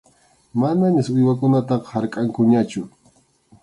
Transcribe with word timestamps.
Manañas 0.61 1.07
uywakunataqa 1.13 1.87
harkʼankuñachu. 1.93 2.81